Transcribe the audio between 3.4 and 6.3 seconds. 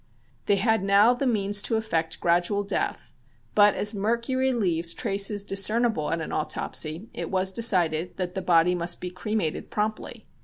but as mercury leaves traces discernible at